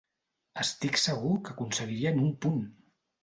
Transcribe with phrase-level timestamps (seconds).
[0.63, 2.59] Estic segur que aconseguirien un punt!